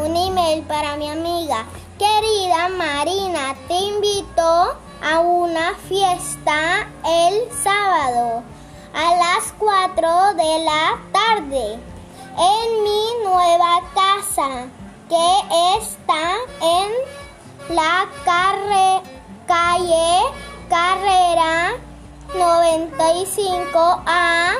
[0.00, 1.66] un email para mi amiga.
[1.98, 8.42] Querida Marina, te invito a una fiesta el sábado
[8.94, 14.66] a las 4 de la tarde en mi nueva casa
[15.08, 15.40] que
[15.78, 16.88] está en
[17.74, 18.08] la
[19.46, 20.22] calle
[20.68, 21.72] Carrera
[22.32, 24.56] 95A